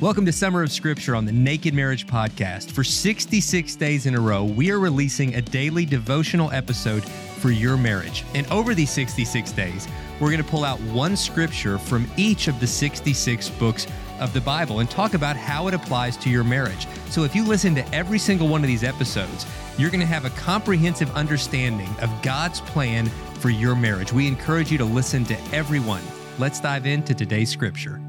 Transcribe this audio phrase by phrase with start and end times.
[0.00, 2.70] Welcome to Summer of Scripture on the Naked Marriage Podcast.
[2.70, 7.76] For 66 days in a row, we are releasing a daily devotional episode for your
[7.76, 8.22] marriage.
[8.32, 9.88] And over these 66 days,
[10.20, 13.88] we're going to pull out one scripture from each of the 66 books
[14.20, 16.86] of the Bible and talk about how it applies to your marriage.
[17.10, 19.46] So if you listen to every single one of these episodes,
[19.78, 23.06] you're going to have a comprehensive understanding of God's plan
[23.40, 24.12] for your marriage.
[24.12, 26.02] We encourage you to listen to everyone.
[26.38, 28.00] Let's dive into today's scripture.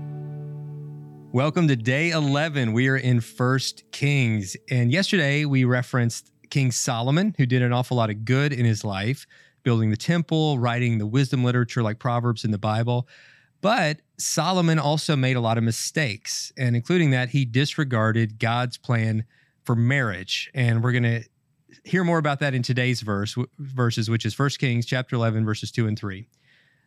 [1.31, 2.73] Welcome to day 11.
[2.73, 4.57] We are in First Kings.
[4.71, 8.83] And yesterday we referenced King Solomon, who did an awful lot of good in his
[8.83, 9.27] life,
[9.61, 13.07] building the temple, writing the wisdom literature like Proverbs in the Bible.
[13.61, 19.23] But Solomon also made a lot of mistakes, and including that, he disregarded God's plan
[19.63, 20.49] for marriage.
[20.55, 21.23] And we're going to
[21.83, 25.71] hear more about that in today's verse, verses, which is First Kings chapter 11, verses
[25.71, 26.27] 2 and 3.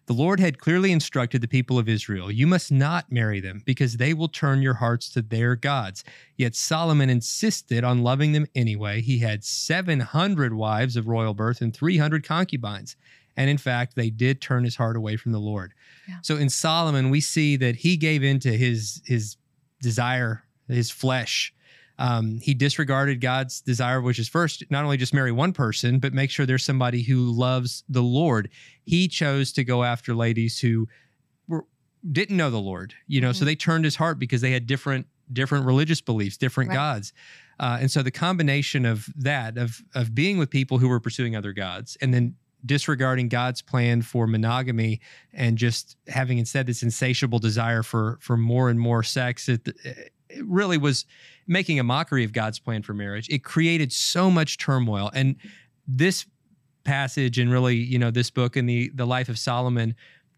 [0.07, 3.97] The Lord had clearly instructed the people of Israel, You must not marry them, because
[3.97, 6.03] they will turn your hearts to their gods.
[6.37, 9.01] Yet Solomon insisted on loving them anyway.
[9.01, 12.97] He had 700 wives of royal birth and 300 concubines.
[13.37, 15.73] And in fact, they did turn his heart away from the Lord.
[16.09, 16.17] Yeah.
[16.23, 19.37] So in Solomon, we see that he gave in to his, his
[19.81, 21.55] desire, his flesh.
[22.03, 26.13] Um, he disregarded God's desire, which is first, not only just marry one person, but
[26.13, 28.49] make sure there's somebody who loves the Lord
[28.85, 30.89] he chose to go after ladies who
[31.47, 31.65] were
[32.11, 33.47] didn't know the Lord, you know, so Mhm.
[33.47, 36.75] they turned his heart because they had different different religious beliefs, different Right.
[36.77, 37.13] gods.
[37.61, 41.37] Uh, and so the combination of that of of being with people who were pursuing
[41.37, 42.35] other gods and then
[42.67, 45.01] disregarding God's plan for monogamy
[45.33, 50.13] and just having instead this insatiable desire for for more and more sex it, it
[50.43, 51.05] really was
[51.47, 53.29] making a mockery of God's plan for marriage.
[53.29, 55.37] It created so much turmoil and
[55.87, 56.27] this
[56.85, 59.95] passage and really you know this book and the the life of Solomon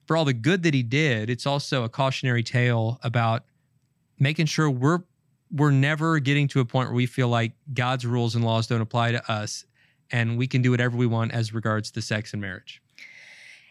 [0.07, 3.45] for all the good that he did it's also a cautionary tale about
[4.19, 5.01] making sure we're
[5.51, 8.81] we're never getting to a point where we feel like God's rules and laws don't
[8.81, 9.65] apply to us
[10.11, 12.83] and we can do whatever we want as regards to sex and marriage.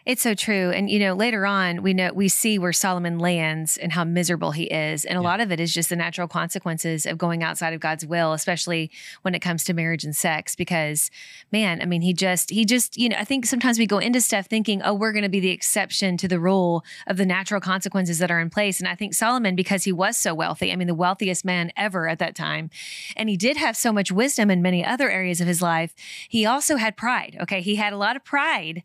[0.06, 0.70] It's so true.
[0.70, 4.50] And you know, later on, we know we see where Solomon lands and how miserable
[4.50, 5.06] he is.
[5.06, 5.28] And a Yeah.
[5.28, 8.90] lot of it is just the natural consequences of going outside of God's will, especially
[9.22, 10.54] when it comes to marriage and sex.
[10.54, 11.10] Because
[11.50, 14.20] man, I mean, he just he just, you know, I think sometimes we go into
[14.20, 18.18] stuff thinking, oh, we're gonna be the exception to the rule of the natural consequences
[18.18, 18.80] that are in place.
[18.80, 22.08] And I think Solomon, because he was so wealthy, I mean, the wealthiest man ever
[22.08, 22.68] at that time,
[23.16, 25.94] and he did have so much wisdom in many other areas of his life,
[26.28, 27.38] he also had pride.
[27.40, 27.62] Okay.
[27.62, 28.82] He had a lot of pride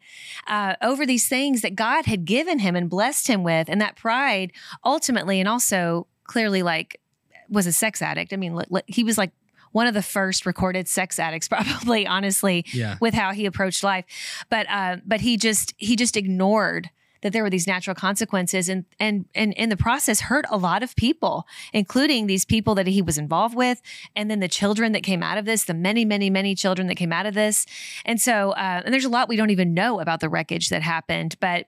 [0.47, 3.67] uh, over these things that God had given him and blessed him with.
[3.69, 4.53] And that pride
[4.85, 7.01] ultimately, and also clearly, like,
[7.49, 8.31] was a sex addict.
[8.31, 9.31] I mean, he was like
[9.71, 12.97] one of the first recorded sex addicts, probably, honestly, Yeah.
[13.01, 14.05] with how he approached life.
[14.49, 16.89] But, uh, but he just, he just ignored
[17.21, 20.83] that there were these natural consequences and and and in the process hurt a lot
[20.83, 23.81] of people including these people that he was involved with
[24.15, 26.95] and then the children that came out of this the many many many children that
[26.95, 27.65] came out of this.
[28.05, 30.81] And so uh, and there's a lot we don't even know about the wreckage that
[30.81, 31.65] happened but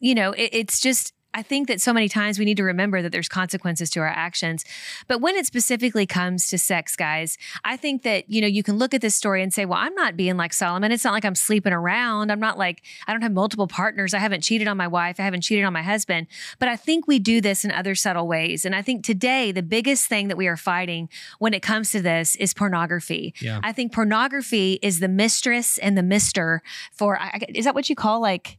[0.00, 3.02] you know it, it's just I think that so many times we need to remember
[3.02, 4.64] that there's consequences to our actions.
[5.08, 8.76] But when it specifically comes to sex, guys, I think that, you know, you can
[8.76, 10.92] look at this story and say, well, I'm not being like Solomon.
[10.92, 12.30] It's not like I'm sleeping around.
[12.30, 14.14] I'm not like, I don't have multiple partners.
[14.14, 15.18] I haven't cheated on my wife.
[15.18, 16.26] I haven't cheated on my husband.
[16.58, 18.64] But I think we do this in other subtle ways.
[18.64, 21.08] And I think today, the biggest thing that we are fighting
[21.38, 23.34] when it comes to this is pornography.
[23.40, 23.60] Yeah.
[23.62, 26.62] I think pornography is the mistress and the mister
[26.92, 27.18] for,
[27.48, 28.58] is that what you call like,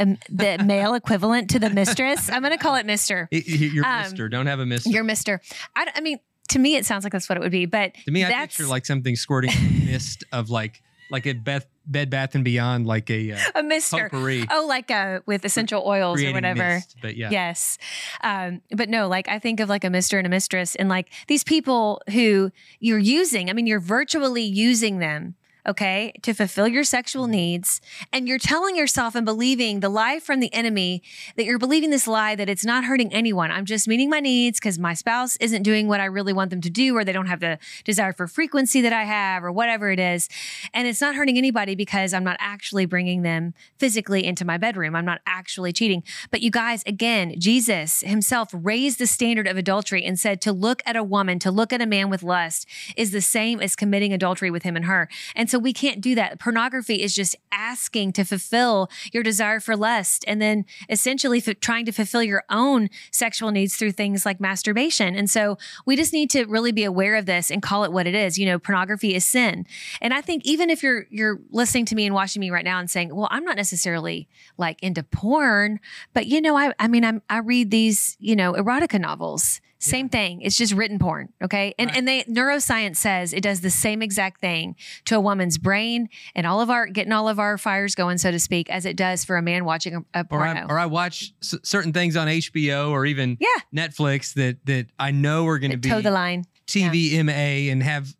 [0.00, 2.30] um, the male equivalent to the mistress.
[2.30, 3.28] I'm going to call it Mister.
[3.30, 4.28] You're Um, Mister.
[4.28, 4.90] Don't have a Mister.
[4.90, 5.40] You're Mister.
[5.76, 7.66] I, I mean, to me, it sounds like that's what it would be.
[7.66, 11.66] But To me, I picture like something squirting a mist of like like a Beth
[11.86, 14.08] Bed Bath and Beyond, like a uh, a mister.
[14.08, 14.46] potpourri.
[14.50, 16.74] Oh, like uh, with essential oils or whatever.
[16.76, 17.76] mist, But yeah, Yes.
[18.22, 21.12] Um, but no, like I think of like a mister and a mistress and like
[21.28, 22.50] these people who
[22.80, 25.34] you're using, I mean, you're virtually using them.
[25.66, 27.80] Okay, to fulfill your sexual needs.
[28.12, 31.02] And you're telling yourself and believing the lie from the enemy
[31.36, 33.50] that you're believing this lie that it's not hurting anyone.
[33.50, 36.60] I'm just meeting my needs because my spouse isn't doing what I really want them
[36.60, 39.90] to do, or they don't have the desire for frequency that I have, or whatever
[39.90, 40.28] it is.
[40.74, 44.94] And it's not hurting anybody because I'm not actually bringing them physically into my bedroom.
[44.94, 46.02] I'm not actually cheating.
[46.30, 50.82] But you guys, again, Jesus himself raised the standard of adultery and said to look
[50.84, 52.68] at a woman, to look at a man with lust
[52.98, 55.08] is the same as committing adultery with him and her.
[55.34, 56.38] And so we can't do that.
[56.38, 61.84] Pornography is just asking to fulfill your desire for lust and then essentially f- trying
[61.86, 65.14] to fulfill your own sexual needs through things like masturbation.
[65.14, 68.06] And so we just need to really be aware of this and call it what
[68.06, 68.38] it is.
[68.38, 69.66] You know, pornography is sin.
[70.00, 72.78] And I think even if you're you're listening to me and watching me right now
[72.78, 75.80] and saying, "Well, I'm not necessarily like into porn,
[76.12, 79.60] but you know, I I mean, I'm I read these, you know, erotica novels.
[79.84, 80.40] Same thing.
[80.42, 81.74] It's just written porn, okay?
[81.78, 81.98] And Right.
[81.98, 86.46] and they neuroscience says it does the same exact thing to a woman's brain and
[86.46, 89.24] all of our getting all of our fires going, so to speak, as it does
[89.24, 90.60] for a man watching a, a or porno.
[90.60, 94.86] I, or I watch s- certain things on HBO or even yeah, Netflix that that
[94.98, 96.44] I know are going to be toe the line.
[96.66, 98.14] TVMA and have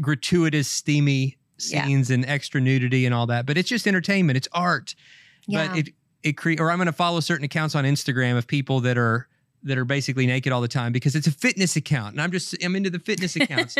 [0.00, 1.84] gratuitous, steamy Yeah.
[1.86, 3.46] scenes and extra nudity and all that.
[3.46, 4.36] But it's just entertainment.
[4.36, 4.94] It's art.
[5.46, 5.68] Yeah.
[5.68, 5.88] But it
[6.22, 9.28] it cre- or I'm going to follow certain accounts on Instagram of people that are
[9.64, 12.54] that are basically naked all the time because it's a fitness account and I'm just
[12.62, 13.76] I'm into the fitness accounts.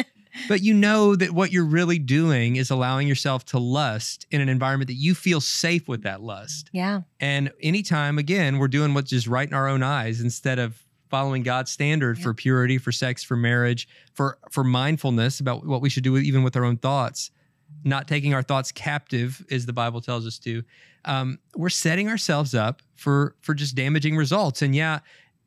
[0.48, 4.48] but you know that what you're really doing is allowing yourself to lust in an
[4.48, 6.70] environment that you feel safe with that lust.
[6.72, 7.02] yeah.
[7.20, 11.42] And anytime, again, we're doing what's just right in our own eyes instead of following
[11.44, 16.02] God's standard for purity, for sex, for marriage, for for mindfulness about what we should
[16.02, 17.30] do with, even with our own thoughts,
[17.84, 20.64] not taking our thoughts captive, as the Bible tells us to.
[21.04, 24.62] Um, we're setting ourselves up for for just damaging results.
[24.62, 25.00] And yeah,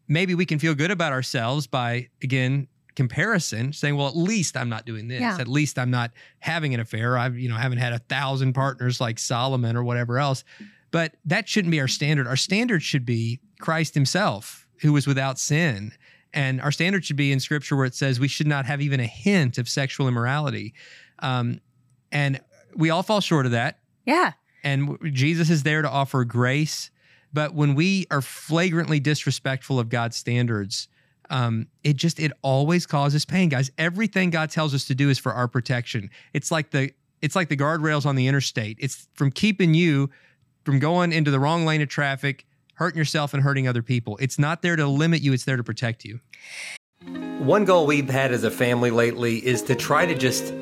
[0.07, 4.69] maybe we can feel good about ourselves by again comparison saying well at least i'm
[4.69, 5.37] not doing this Yeah.
[5.39, 8.99] at least i'm not having an affair i've you know haven't had a thousand partners
[8.99, 10.43] like solomon or whatever else
[10.89, 12.27] but that shouldn't be our standard.
[12.27, 15.91] Our standard should be Christ himself, who was without sin.
[16.33, 19.01] And our standard should be in scripture where it says we should not have even
[19.01, 20.73] a hint of sexual immorality.
[21.19, 21.59] Um,
[22.09, 22.39] and
[22.73, 23.79] we all fall short of that.
[24.05, 24.31] Yeah.
[24.63, 26.89] And Jesus is there to offer grace.
[27.33, 30.87] But when we are flagrantly disrespectful of God's standards,
[31.29, 33.71] um, it just it always causes pain, guys.
[33.77, 36.09] Everything God tells us to do is for our protection.
[36.33, 36.91] It's like the
[37.21, 38.77] it's like the guardrails on the interstate.
[38.79, 40.09] It's from keeping you
[40.63, 42.45] from going into the wrong lane of traffic,
[42.75, 44.17] hurting yourself and hurting other people.
[44.17, 46.19] It's not there to limit you, it's there to protect you.
[47.39, 50.53] One goal we've had as a family lately is to try to just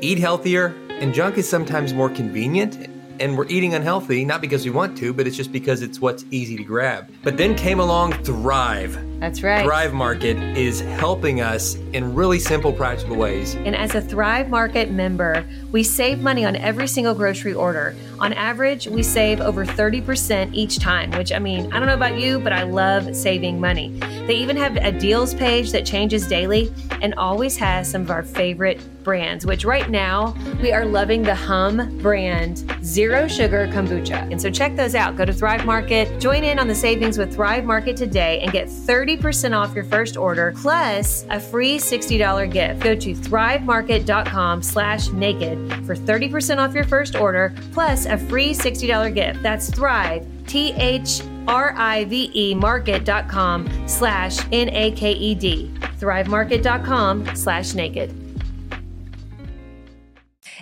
[0.00, 2.97] eat healthier, and junk is sometimes more convenient.
[3.20, 6.24] And we're eating unhealthy, not because we want to, but it's just because it's what's
[6.30, 7.10] easy to grab.
[7.22, 8.96] But then came along Thrive.
[9.18, 9.64] That's right.
[9.64, 13.56] Thrive Market is helping us in really simple, practical ways.
[13.56, 17.96] And as a Thrive Market member, we save money on every single grocery order.
[18.20, 22.18] On average, we save over 30% each time, which I mean, I don't know about
[22.18, 23.98] you, but I love saving money.
[24.28, 26.72] They even have a deals page that changes daily
[27.02, 31.34] and always has some of our favorite brands, which right now we are loving the
[31.34, 34.30] Humm brand Zero Sugar Kombucha.
[34.30, 35.16] And so check those out.
[35.16, 38.66] Go to Thrive Market, join in on the savings with Thrive Market today and get
[38.68, 42.80] 30% off your first order plus a free $60 gift.
[42.80, 49.14] Go to thrivemarket.com slash naked for 30% off your first order plus a free $60
[49.14, 49.42] gift.
[49.42, 55.72] That's Thrive, T H R I V E market.com slash N A K E D.
[55.98, 58.27] Thrivemarket.com slash naked.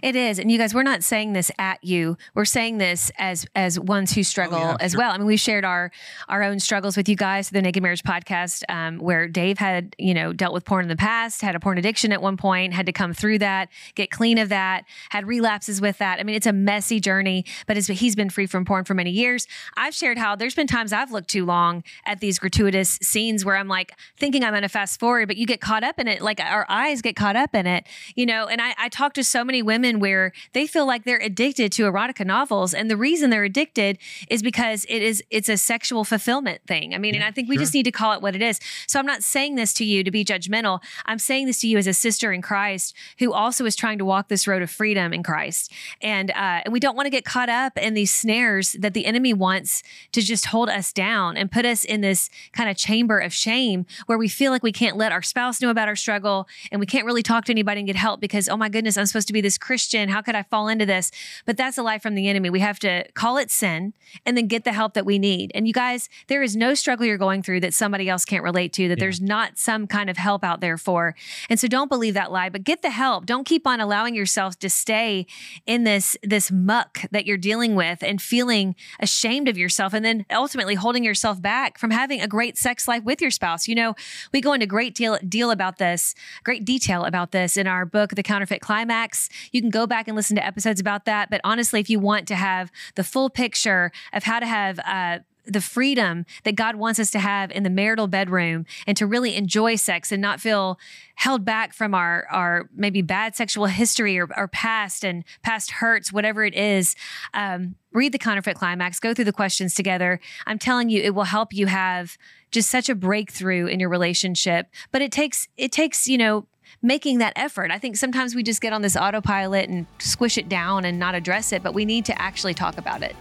[0.07, 2.17] It is, and you guys, we're not saying this at you.
[2.33, 5.01] We're saying this as as ones who struggle yeah, as sure.
[5.01, 5.11] well.
[5.11, 5.91] I mean, we've shared our
[6.29, 9.97] our own struggles with you guys through the Naked Marriage podcast, um, where Dave had
[9.99, 12.73] you know dealt with porn in the past, had a porn addiction at one point,
[12.73, 16.21] had to come through that, get clean of that, had relapses with that.
[16.21, 19.11] I mean, it's a messy journey, but as he's been free from porn for many
[19.11, 19.49] years.
[19.77, 23.57] I've shared how there's been times I've looked too long at these gratuitous scenes where
[23.57, 26.23] I'm like thinking I'm going to fast forward, but you get caught up in it.
[26.23, 28.47] Like our eyes get caught up in it, you know.
[28.47, 31.83] And I, I talk to so many women where they feel like they're addicted to
[31.85, 33.99] erotica novels, and the reason they're addicted
[34.29, 36.95] is because it is it's a sexual fulfillment thing.
[36.95, 37.63] I mean, and I think we sure.
[37.63, 38.61] just need to call it what it is.
[38.87, 40.81] So I'm not saying this to you to be judgmental.
[41.05, 44.05] I'm saying this to you as a sister in Christ who also is trying to
[44.05, 47.25] walk this road of freedom in Christ, and uh, and we don't want to get
[47.25, 51.51] caught up in these snares that the enemy wants to just hold us down and
[51.51, 54.97] put us in this kind of chamber of shame where we feel like we can't
[54.97, 57.87] let our spouse know about our struggle and we can't really talk to anybody and
[57.87, 60.09] get help because oh my goodness, I'm supposed to be this Christian Christian.
[60.09, 61.13] How could I fall into this?
[61.45, 62.49] But that's a lie from the enemy.
[62.49, 63.93] We have to call it sin
[64.25, 65.53] and then get the help that we need.
[65.55, 68.73] And you guys, there is no struggle you're going through that somebody else can't relate
[68.73, 69.05] to, that yeah.
[69.05, 71.15] there's not some kind of help out there for.
[71.51, 73.27] And so don't believe that lie, but get the help.
[73.27, 75.27] Don't keep on allowing yourself to stay
[75.67, 80.25] in this this muck that you're dealing with and feeling ashamed of yourself and then
[80.31, 83.69] ultimately holding yourself back from having a great sex life with your spouse.
[83.69, 83.95] You know,
[84.33, 86.15] we go into great deal deal about this,
[86.45, 89.29] great detail about this in our book The Counterfeit Climax.
[89.53, 92.29] You can go back and listen to episodes about that, but honestly, if you want
[92.29, 96.99] to have the full picture of how to have uh, the freedom that God wants
[96.99, 100.79] us to have in the marital bedroom and to really enjoy sex and not feel
[101.15, 106.13] held back from our our maybe bad sexual history or, or past and past hurts,
[106.13, 106.97] whatever it is.
[107.33, 110.21] Um, read the counterfeit climax, go through the questions together.
[110.47, 112.19] I'm telling you, it will help you have
[112.51, 114.69] just such a breakthrough in your relationship.
[114.93, 116.47] But it takes it takes you know
[116.83, 117.71] making that effort.
[117.71, 121.15] I think sometimes we just get on this autopilot and squish it down and not
[121.15, 123.17] address it, but we need to actually talk about it.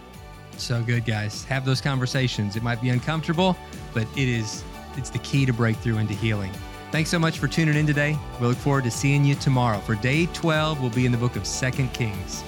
[0.56, 1.44] So good, guys.
[1.44, 2.56] Have those conversations.
[2.56, 3.56] It might be uncomfortable,
[3.92, 4.64] but it is
[4.96, 6.50] it's the key to breakthrough into healing.
[6.90, 8.16] Thanks so much for tuning in today.
[8.40, 9.78] We look forward to seeing you tomorrow.
[9.80, 12.42] For day 12, we'll be in the book of Second Kings.